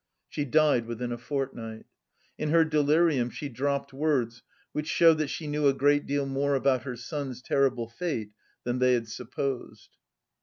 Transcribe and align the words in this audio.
She 0.27 0.45
died 0.45 0.87
within 0.87 1.11
a 1.11 1.17
fortnight. 1.19 1.85
In 2.35 2.49
her 2.49 2.65
delirium 2.65 3.29
she 3.29 3.49
dropped 3.49 3.93
words 3.93 4.41
which 4.71 4.87
showed 4.87 5.19
that 5.19 5.27
she 5.27 5.45
knew 5.45 5.67
a 5.67 5.73
great 5.75 6.07
deal 6.07 6.25
more 6.25 6.55
about 6.55 6.85
her 6.85 6.95
son's 6.95 7.39
terrible 7.39 7.87
fate 7.87 8.31
than 8.63 8.79
they 8.79 8.93
had 8.93 9.07
supposed. 9.09 9.97